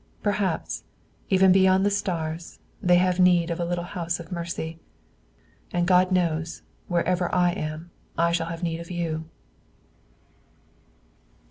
[0.23, 0.83] Perhaps,
[1.29, 4.79] even beyond the stars, they have need of a little house of mercy.
[5.71, 9.25] And God knows, wherever I am, I shall have need of you."